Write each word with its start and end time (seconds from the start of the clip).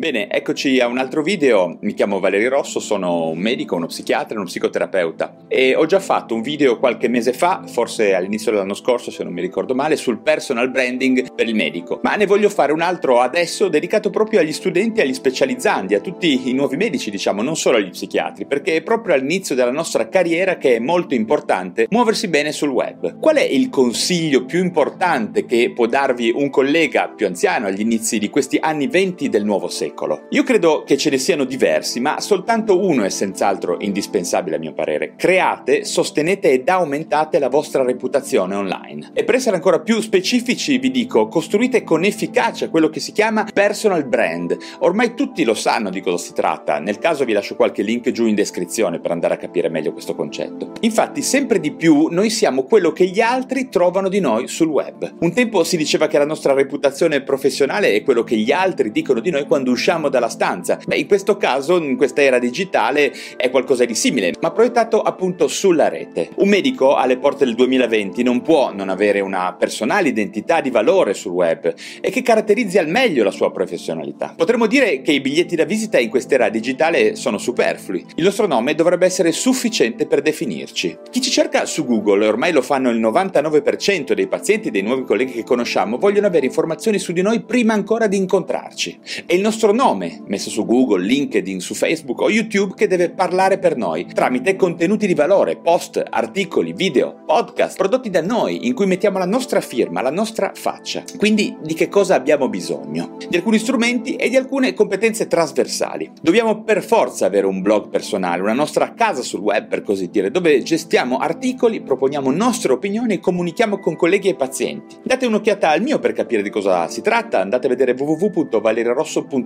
Bene, 0.00 0.30
eccoci 0.30 0.80
a 0.80 0.86
un 0.86 0.96
altro 0.96 1.22
video. 1.22 1.76
Mi 1.82 1.92
chiamo 1.92 2.20
Valerio 2.20 2.48
Rosso, 2.48 2.80
sono 2.80 3.28
un 3.28 3.38
medico, 3.38 3.76
uno 3.76 3.84
psichiatra, 3.84 4.34
uno 4.36 4.46
psicoterapeuta 4.46 5.40
e 5.46 5.74
ho 5.74 5.84
già 5.84 6.00
fatto 6.00 6.34
un 6.34 6.40
video 6.40 6.78
qualche 6.78 7.06
mese 7.06 7.34
fa, 7.34 7.64
forse 7.66 8.14
all'inizio 8.14 8.50
dell'anno 8.50 8.72
scorso 8.72 9.10
se 9.10 9.24
non 9.24 9.34
mi 9.34 9.42
ricordo 9.42 9.74
male, 9.74 9.96
sul 9.96 10.22
personal 10.22 10.70
branding 10.70 11.34
per 11.34 11.46
il 11.46 11.54
medico. 11.54 12.00
Ma 12.02 12.16
ne 12.16 12.24
voglio 12.24 12.48
fare 12.48 12.72
un 12.72 12.80
altro 12.80 13.20
adesso 13.20 13.68
dedicato 13.68 14.08
proprio 14.08 14.40
agli 14.40 14.54
studenti, 14.54 15.02
agli 15.02 15.12
specializzandi, 15.12 15.94
a 15.94 16.00
tutti 16.00 16.48
i 16.48 16.54
nuovi 16.54 16.78
medici, 16.78 17.10
diciamo, 17.10 17.42
non 17.42 17.56
solo 17.56 17.76
agli 17.76 17.90
psichiatri, 17.90 18.46
perché 18.46 18.76
è 18.76 18.82
proprio 18.82 19.14
all'inizio 19.14 19.54
della 19.54 19.70
nostra 19.70 20.08
carriera 20.08 20.56
che 20.56 20.76
è 20.76 20.78
molto 20.78 21.12
importante 21.12 21.88
muoversi 21.90 22.28
bene 22.28 22.52
sul 22.52 22.70
web. 22.70 23.18
Qual 23.18 23.36
è 23.36 23.42
il 23.42 23.68
consiglio 23.68 24.46
più 24.46 24.60
importante 24.60 25.44
che 25.44 25.72
può 25.74 25.84
darvi 25.84 26.32
un 26.34 26.48
collega 26.48 27.12
più 27.14 27.26
anziano 27.26 27.66
agli 27.66 27.80
inizi 27.80 28.18
di 28.18 28.30
questi 28.30 28.56
anni 28.58 28.86
20 28.86 29.28
del 29.28 29.44
nuovo 29.44 29.68
secolo? 29.68 29.88
Secolo. 29.90 30.26
Io 30.30 30.42
credo 30.42 30.84
che 30.84 30.96
ce 30.96 31.10
ne 31.10 31.18
siano 31.18 31.44
diversi, 31.44 32.00
ma 32.00 32.20
soltanto 32.20 32.80
uno 32.80 33.04
è 33.04 33.08
senz'altro 33.08 33.76
indispensabile 33.80 34.56
a 34.56 34.58
mio 34.58 34.72
parere. 34.72 35.14
Create, 35.16 35.84
sostenete 35.84 36.50
ed 36.50 36.68
aumentate 36.68 37.38
la 37.38 37.48
vostra 37.48 37.82
reputazione 37.82 38.54
online. 38.54 39.10
E 39.12 39.24
per 39.24 39.34
essere 39.34 39.56
ancora 39.56 39.80
più 39.80 40.00
specifici 40.00 40.78
vi 40.78 40.90
dico, 40.90 41.28
costruite 41.28 41.82
con 41.82 42.04
efficacia 42.04 42.70
quello 42.70 42.88
che 42.88 43.00
si 43.00 43.12
chiama 43.12 43.46
personal 43.52 44.06
brand. 44.06 44.56
Ormai 44.80 45.14
tutti 45.14 45.44
lo 45.44 45.54
sanno 45.54 45.90
di 45.90 46.00
cosa 46.00 46.24
si 46.24 46.32
tratta, 46.32 46.78
nel 46.78 46.98
caso 46.98 47.24
vi 47.24 47.32
lascio 47.32 47.56
qualche 47.56 47.82
link 47.82 48.10
giù 48.10 48.26
in 48.26 48.34
descrizione 48.34 49.00
per 49.00 49.10
andare 49.10 49.34
a 49.34 49.38
capire 49.38 49.68
meglio 49.68 49.92
questo 49.92 50.14
concetto. 50.14 50.72
Infatti 50.80 51.22
sempre 51.22 51.60
di 51.60 51.72
più 51.72 52.08
noi 52.10 52.30
siamo 52.30 52.62
quello 52.64 52.92
che 52.92 53.06
gli 53.06 53.20
altri 53.20 53.68
trovano 53.68 54.08
di 54.08 54.20
noi 54.20 54.46
sul 54.48 54.68
web. 54.68 55.16
Un 55.20 55.32
tempo 55.32 55.64
si 55.64 55.76
diceva 55.76 56.06
che 56.06 56.18
la 56.18 56.24
nostra 56.24 56.52
reputazione 56.52 57.22
professionale 57.22 57.92
è 57.92 58.02
quello 58.02 58.22
che 58.22 58.36
gli 58.36 58.52
altri 58.52 58.90
dicono 58.90 59.20
di 59.20 59.30
noi 59.30 59.46
quando 59.46 59.70
usciamo 59.70 59.79
dalla 60.08 60.28
stanza. 60.28 60.78
Beh, 60.86 60.96
in 60.96 61.06
questo 61.06 61.36
caso, 61.36 61.76
in 61.78 61.96
questa 61.96 62.22
era 62.22 62.38
digitale, 62.38 63.12
è 63.36 63.50
qualcosa 63.50 63.84
di 63.84 63.94
simile, 63.94 64.34
ma 64.40 64.50
proiettato 64.50 65.00
appunto 65.00 65.48
sulla 65.48 65.88
rete. 65.88 66.30
Un 66.36 66.48
medico 66.48 66.96
alle 66.96 67.18
porte 67.18 67.44
del 67.44 67.54
2020 67.54 68.22
non 68.22 68.42
può 68.42 68.72
non 68.72 68.88
avere 68.88 69.20
una 69.20 69.54
personale 69.58 70.08
identità 70.08 70.60
di 70.60 70.70
valore 70.70 71.14
sul 71.14 71.32
web 71.32 71.74
e 72.00 72.10
che 72.10 72.22
caratterizzi 72.22 72.78
al 72.78 72.88
meglio 72.88 73.24
la 73.24 73.30
sua 73.30 73.50
professionalità. 73.50 74.34
Potremmo 74.36 74.66
dire 74.66 75.02
che 75.02 75.12
i 75.12 75.20
biglietti 75.20 75.56
da 75.56 75.64
visita 75.64 75.98
in 75.98 76.10
quest'era 76.10 76.48
digitale 76.48 77.16
sono 77.16 77.38
superflui. 77.38 78.04
Il 78.16 78.24
nostro 78.24 78.46
nome 78.46 78.74
dovrebbe 78.74 79.06
essere 79.06 79.32
sufficiente 79.32 80.06
per 80.06 80.22
definirci. 80.22 80.98
Chi 81.10 81.20
ci 81.20 81.30
cerca 81.30 81.66
su 81.66 81.86
Google, 81.86 82.24
e 82.24 82.28
ormai 82.28 82.52
lo 82.52 82.62
fanno 82.62 82.90
il 82.90 83.00
99% 83.00 84.12
dei 84.12 84.26
pazienti 84.26 84.68
e 84.68 84.70
dei 84.70 84.82
nuovi 84.82 85.04
colleghi 85.04 85.32
che 85.32 85.44
conosciamo, 85.44 85.98
vogliono 85.98 86.26
avere 86.26 86.46
informazioni 86.46 86.98
su 86.98 87.12
di 87.12 87.22
noi 87.22 87.42
prima 87.42 87.72
ancora 87.72 88.06
di 88.06 88.16
incontrarci. 88.16 88.98
E 89.26 89.34
il 89.34 89.40
nostro 89.40 89.59
nome, 89.68 90.22
messo 90.26 90.50
su 90.50 90.64
Google, 90.64 91.04
LinkedIn, 91.04 91.60
su 91.60 91.74
Facebook 91.74 92.20
o 92.20 92.30
YouTube, 92.30 92.74
che 92.74 92.86
deve 92.86 93.10
parlare 93.10 93.58
per 93.58 93.76
noi, 93.76 94.06
tramite 94.06 94.56
contenuti 94.56 95.06
di 95.06 95.14
valore, 95.14 95.56
post, 95.56 96.02
articoli, 96.08 96.72
video, 96.72 97.22
podcast, 97.24 97.76
prodotti 97.76 98.10
da 98.10 98.22
noi, 98.22 98.66
in 98.66 98.74
cui 98.74 98.86
mettiamo 98.86 99.18
la 99.18 99.26
nostra 99.26 99.60
firma, 99.60 100.02
la 100.02 100.10
nostra 100.10 100.52
faccia. 100.54 101.04
Quindi 101.16 101.56
di 101.62 101.74
che 101.74 101.88
cosa 101.88 102.14
abbiamo 102.14 102.48
bisogno? 102.48 103.16
Di 103.28 103.36
alcuni 103.36 103.58
strumenti 103.58 104.16
e 104.16 104.28
di 104.28 104.36
alcune 104.36 104.74
competenze 104.74 105.26
trasversali. 105.26 106.10
Dobbiamo 106.20 106.62
per 106.62 106.82
forza 106.82 107.26
avere 107.26 107.46
un 107.46 107.62
blog 107.62 107.88
personale, 107.88 108.42
una 108.42 108.52
nostra 108.52 108.94
casa 108.94 109.22
sul 109.22 109.40
web, 109.40 109.68
per 109.68 109.82
così 109.82 110.08
dire, 110.10 110.30
dove 110.30 110.62
gestiamo 110.62 111.18
articoli, 111.18 111.82
proponiamo 111.82 112.30
nostre 112.30 112.72
opinioni 112.72 113.14
e 113.14 113.20
comunichiamo 113.20 113.78
con 113.78 113.96
colleghi 113.96 114.28
e 114.28 114.34
pazienti. 114.34 114.96
Date 115.02 115.26
un'occhiata 115.26 115.70
al 115.70 115.82
mio 115.82 115.98
per 115.98 116.12
capire 116.12 116.42
di 116.42 116.50
cosa 116.50 116.88
si 116.88 117.02
tratta, 117.02 117.40
andate 117.40 117.66
a 117.66 117.70
vedere 117.70 117.94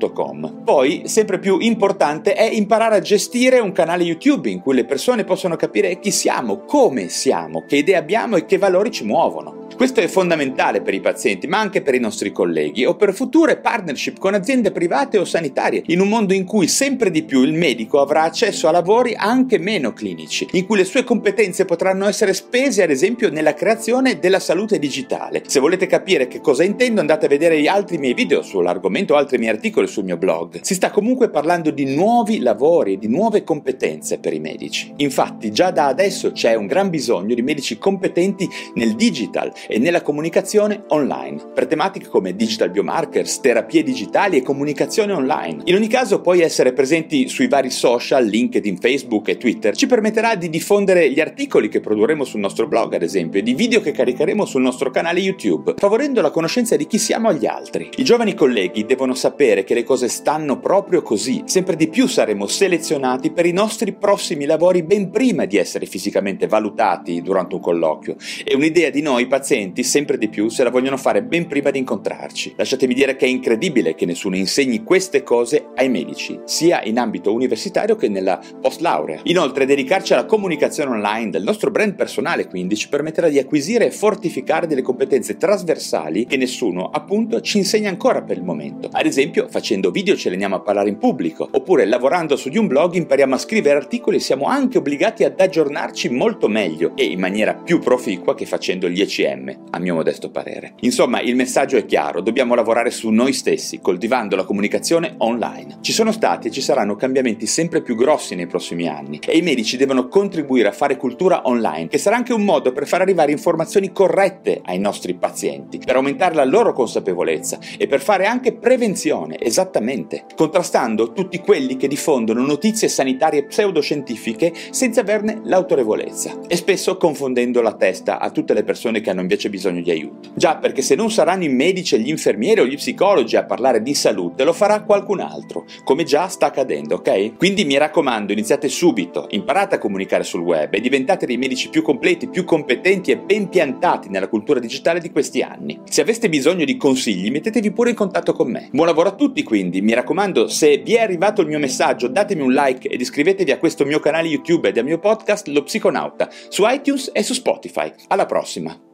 www.valerirosso.com. 0.04 0.62
Poi, 0.64 1.02
sempre 1.06 1.38
più 1.38 1.58
importante 1.58 2.34
è 2.34 2.44
imparare 2.44 2.96
a 2.96 3.00
gestire 3.00 3.58
un 3.58 3.72
canale 3.72 4.04
YouTube 4.04 4.50
in 4.50 4.60
cui 4.60 4.74
le 4.74 4.84
persone 4.84 5.24
possono 5.24 5.56
capire 5.56 5.98
chi 5.98 6.10
siamo, 6.10 6.64
come 6.64 7.08
siamo, 7.08 7.64
che 7.66 7.76
idee 7.76 7.96
abbiamo 7.96 8.36
e 8.36 8.44
che 8.44 8.58
valori 8.58 8.90
ci 8.90 9.04
muovono. 9.04 9.63
Questo 9.76 10.00
è 10.00 10.06
fondamentale 10.06 10.82
per 10.82 10.94
i 10.94 11.00
pazienti, 11.00 11.48
ma 11.48 11.58
anche 11.58 11.82
per 11.82 11.96
i 11.96 11.98
nostri 11.98 12.30
colleghi 12.30 12.84
o 12.84 12.94
per 12.94 13.12
future 13.12 13.58
partnership 13.58 14.18
con 14.18 14.32
aziende 14.32 14.70
private 14.70 15.18
o 15.18 15.24
sanitarie, 15.24 15.82
in 15.86 16.00
un 16.00 16.08
mondo 16.08 16.32
in 16.32 16.44
cui 16.44 16.68
sempre 16.68 17.10
di 17.10 17.24
più 17.24 17.42
il 17.42 17.52
medico 17.52 18.00
avrà 18.00 18.22
accesso 18.22 18.68
a 18.68 18.70
lavori 18.70 19.14
anche 19.16 19.58
meno 19.58 19.92
clinici, 19.92 20.46
in 20.52 20.64
cui 20.64 20.76
le 20.76 20.84
sue 20.84 21.02
competenze 21.02 21.64
potranno 21.64 22.06
essere 22.06 22.34
spese 22.34 22.84
ad 22.84 22.90
esempio 22.90 23.30
nella 23.30 23.54
creazione 23.54 24.20
della 24.20 24.38
salute 24.38 24.78
digitale. 24.78 25.42
Se 25.46 25.58
volete 25.58 25.86
capire 25.86 26.28
che 26.28 26.40
cosa 26.40 26.62
intendo 26.62 27.00
andate 27.00 27.26
a 27.26 27.28
vedere 27.28 27.60
gli 27.60 27.66
altri 27.66 27.98
miei 27.98 28.14
video 28.14 28.42
sull'argomento 28.42 29.14
o 29.14 29.16
altri 29.16 29.38
miei 29.38 29.50
articoli 29.50 29.88
sul 29.88 30.04
mio 30.04 30.16
blog. 30.16 30.60
Si 30.62 30.74
sta 30.74 30.92
comunque 30.92 31.30
parlando 31.30 31.70
di 31.70 31.84
nuovi 31.94 32.38
lavori 32.38 32.94
e 32.94 32.98
di 32.98 33.08
nuove 33.08 33.42
competenze 33.42 34.18
per 34.18 34.32
i 34.32 34.40
medici. 34.40 34.92
Infatti 34.98 35.50
già 35.50 35.72
da 35.72 35.88
adesso 35.88 36.30
c'è 36.30 36.54
un 36.54 36.66
gran 36.66 36.90
bisogno 36.90 37.34
di 37.34 37.42
medici 37.42 37.76
competenti 37.76 38.48
nel 38.74 38.94
digital 38.94 39.52
e 39.66 39.78
nella 39.78 40.02
comunicazione 40.02 40.84
online, 40.88 41.50
per 41.54 41.66
tematiche 41.66 42.08
come 42.08 42.34
digital 42.34 42.70
biomarkers, 42.70 43.40
terapie 43.40 43.82
digitali 43.82 44.36
e 44.36 44.42
comunicazione 44.42 45.12
online. 45.12 45.62
In 45.64 45.74
ogni 45.74 45.88
caso, 45.88 46.20
poi 46.20 46.40
essere 46.40 46.72
presenti 46.72 47.28
sui 47.28 47.48
vari 47.48 47.70
social, 47.70 48.24
LinkedIn, 48.24 48.78
Facebook 48.78 49.28
e 49.28 49.36
Twitter, 49.36 49.76
ci 49.76 49.86
permetterà 49.86 50.34
di 50.34 50.48
diffondere 50.48 51.10
gli 51.10 51.20
articoli 51.20 51.68
che 51.68 51.80
produrremo 51.80 52.24
sul 52.24 52.40
nostro 52.40 52.66
blog, 52.66 52.94
ad 52.94 53.02
esempio, 53.02 53.40
e 53.40 53.42
di 53.42 53.54
video 53.54 53.80
che 53.80 53.92
caricheremo 53.92 54.44
sul 54.44 54.62
nostro 54.62 54.90
canale 54.90 55.20
YouTube, 55.20 55.74
favorendo 55.76 56.20
la 56.20 56.30
conoscenza 56.30 56.76
di 56.76 56.86
chi 56.86 56.98
siamo 56.98 57.28
agli 57.28 57.46
altri. 57.46 57.90
I 57.96 58.04
giovani 58.04 58.34
colleghi 58.34 58.84
devono 58.84 59.14
sapere 59.14 59.64
che 59.64 59.74
le 59.74 59.82
cose 59.84 60.08
stanno 60.08 60.58
proprio 60.58 61.02
così. 61.02 61.42
Sempre 61.46 61.76
di 61.76 61.88
più 61.88 62.06
saremo 62.06 62.46
selezionati 62.46 63.30
per 63.30 63.46
i 63.46 63.52
nostri 63.52 63.92
prossimi 63.92 64.44
lavori 64.44 64.82
ben 64.82 65.10
prima 65.10 65.44
di 65.44 65.56
essere 65.56 65.86
fisicamente 65.86 66.46
valutati 66.46 67.22
durante 67.22 67.54
un 67.54 67.60
colloquio. 67.60 68.16
E 68.44 68.54
un'idea 68.54 68.90
di 68.90 69.02
noi 69.02 69.26
pazienti 69.44 69.82
sempre 69.82 70.16
di 70.16 70.30
più 70.30 70.48
se 70.48 70.64
la 70.64 70.70
vogliono 70.70 70.96
fare 70.96 71.22
ben 71.22 71.46
prima 71.46 71.70
di 71.70 71.78
incontrarci. 71.78 72.54
Lasciatemi 72.56 72.94
dire 72.94 73.14
che 73.14 73.26
è 73.26 73.28
incredibile 73.28 73.94
che 73.94 74.06
nessuno 74.06 74.36
insegni 74.36 74.82
queste 74.82 75.22
cose 75.22 75.66
ai 75.74 75.90
medici, 75.90 76.40
sia 76.46 76.82
in 76.82 76.98
ambito 76.98 77.30
universitario 77.30 77.94
che 77.94 78.08
nella 78.08 78.40
post 78.58 78.80
laurea. 78.80 79.20
Inoltre, 79.24 79.66
dedicarci 79.66 80.14
alla 80.14 80.24
comunicazione 80.24 80.92
online 80.92 81.28
del 81.28 81.42
nostro 81.42 81.70
brand 81.70 81.94
personale, 81.94 82.46
quindi, 82.46 82.74
ci 82.74 82.88
permetterà 82.88 83.28
di 83.28 83.38
acquisire 83.38 83.84
e 83.84 83.90
fortificare 83.90 84.66
delle 84.66 84.80
competenze 84.80 85.36
trasversali 85.36 86.24
che 86.24 86.38
nessuno, 86.38 86.88
appunto, 86.88 87.42
ci 87.42 87.58
insegna 87.58 87.90
ancora 87.90 88.22
per 88.22 88.38
il 88.38 88.44
momento. 88.44 88.88
Ad 88.92 89.04
esempio, 89.04 89.46
facendo 89.50 89.90
video 89.90 90.16
ci 90.16 90.28
alleniamo 90.28 90.56
a 90.56 90.60
parlare 90.60 90.88
in 90.88 90.96
pubblico, 90.96 91.46
oppure 91.50 91.84
lavorando 91.84 92.36
su 92.36 92.48
di 92.48 92.56
un 92.56 92.66
blog 92.66 92.94
impariamo 92.94 93.34
a 93.34 93.38
scrivere 93.38 93.76
articoli 93.76 94.16
e 94.16 94.20
siamo 94.20 94.46
anche 94.46 94.78
obbligati 94.78 95.22
ad 95.22 95.38
aggiornarci 95.38 96.08
molto 96.08 96.48
meglio 96.48 96.92
e 96.96 97.04
in 97.04 97.20
maniera 97.20 97.52
più 97.52 97.78
proficua 97.78 98.34
che 98.34 98.46
facendo 98.46 98.88
gli 98.88 99.02
ECM 99.02 99.33
a 99.70 99.78
mio 99.78 99.94
modesto 99.94 100.30
parere. 100.30 100.74
Insomma, 100.80 101.20
il 101.20 101.36
messaggio 101.36 101.76
è 101.76 101.84
chiaro, 101.84 102.20
dobbiamo 102.20 102.54
lavorare 102.54 102.90
su 102.90 103.10
noi 103.10 103.32
stessi, 103.32 103.80
coltivando 103.80 104.36
la 104.36 104.44
comunicazione 104.44 105.14
online. 105.18 105.78
Ci 105.80 105.92
sono 105.92 106.12
stati 106.12 106.48
e 106.48 106.50
ci 106.50 106.60
saranno 106.60 106.96
cambiamenti 106.96 107.46
sempre 107.46 107.82
più 107.82 107.96
grossi 107.96 108.34
nei 108.34 108.46
prossimi 108.46 108.88
anni 108.88 109.20
e 109.26 109.36
i 109.36 109.42
medici 109.42 109.76
devono 109.76 110.08
contribuire 110.08 110.68
a 110.68 110.72
fare 110.72 110.96
cultura 110.96 111.42
online, 111.44 111.88
che 111.88 111.98
sarà 111.98 112.16
anche 112.16 112.32
un 112.32 112.44
modo 112.44 112.72
per 112.72 112.86
far 112.86 113.00
arrivare 113.00 113.32
informazioni 113.32 113.92
corrette 113.92 114.60
ai 114.64 114.78
nostri 114.78 115.14
pazienti, 115.14 115.78
per 115.78 115.96
aumentare 115.96 116.34
la 116.34 116.44
loro 116.44 116.72
consapevolezza 116.72 117.58
e 117.78 117.86
per 117.86 118.00
fare 118.00 118.26
anche 118.26 118.54
prevenzione, 118.54 119.38
esattamente, 119.38 120.24
contrastando 120.34 121.12
tutti 121.12 121.38
quelli 121.40 121.76
che 121.76 121.88
diffondono 121.88 122.44
notizie 122.44 122.88
sanitarie 122.88 123.44
pseudoscientifiche 123.44 124.52
senza 124.70 125.00
averne 125.00 125.40
l'autorevolezza 125.44 126.40
e 126.46 126.56
spesso 126.56 126.96
confondendo 126.96 127.60
la 127.60 127.74
testa 127.74 128.18
a 128.18 128.30
tutte 128.30 128.54
le 128.54 128.64
persone 128.64 129.00
che 129.00 129.10
hanno 129.10 129.20
invece 129.24 129.50
bisogno 129.50 129.82
di 129.82 129.90
aiuto. 129.90 130.30
Già, 130.34 130.56
perché 130.56 130.82
se 130.82 130.94
non 130.94 131.10
saranno 131.10 131.44
i 131.44 131.48
medici 131.48 131.94
e 131.94 131.98
gli 131.98 132.08
infermieri 132.08 132.60
o 132.60 132.66
gli 132.66 132.76
psicologi 132.76 133.36
a 133.36 133.44
parlare 133.44 133.82
di 133.82 133.94
salute, 133.94 134.44
lo 134.44 134.52
farà 134.52 134.82
qualcun 134.82 135.20
altro, 135.20 135.64
come 135.82 136.04
già 136.04 136.28
sta 136.28 136.46
accadendo, 136.46 136.96
ok? 136.96 137.36
Quindi 137.36 137.64
mi 137.64 137.76
raccomando, 137.76 138.32
iniziate 138.32 138.68
subito, 138.68 139.26
imparate 139.30 139.76
a 139.76 139.78
comunicare 139.78 140.24
sul 140.24 140.40
web 140.40 140.72
e 140.74 140.80
diventate 140.80 141.26
dei 141.26 141.36
medici 141.36 141.68
più 141.68 141.82
completi, 141.82 142.28
più 142.28 142.44
competenti 142.44 143.10
e 143.10 143.18
ben 143.18 143.48
piantati 143.48 144.08
nella 144.08 144.28
cultura 144.28 144.60
digitale 144.60 145.00
di 145.00 145.10
questi 145.10 145.40
anni. 145.40 145.80
Se 145.88 146.00
aveste 146.00 146.28
bisogno 146.28 146.64
di 146.64 146.76
consigli, 146.76 147.30
mettetevi 147.30 147.72
pure 147.72 147.90
in 147.90 147.96
contatto 147.96 148.32
con 148.32 148.50
me. 148.50 148.68
Buon 148.70 148.86
lavoro 148.86 149.08
a 149.08 149.14
tutti 149.14 149.42
quindi, 149.42 149.80
mi 149.80 149.94
raccomando, 149.94 150.48
se 150.48 150.78
vi 150.78 150.94
è 150.94 151.00
arrivato 151.00 151.40
il 151.40 151.48
mio 151.48 151.58
messaggio, 151.58 152.08
datemi 152.08 152.42
un 152.42 152.52
like 152.52 152.88
ed 152.88 153.00
iscrivetevi 153.00 153.50
a 153.50 153.58
questo 153.58 153.84
mio 153.84 154.00
canale 154.00 154.28
YouTube 154.28 154.68
ed 154.68 154.78
al 154.78 154.84
mio 154.84 154.98
podcast 154.98 155.48
Lo 155.48 155.62
Psiconauta 155.62 156.28
su 156.48 156.64
iTunes 156.66 157.10
e 157.12 157.22
su 157.22 157.32
Spotify. 157.32 157.92
Alla 158.08 158.26
prossima! 158.26 158.93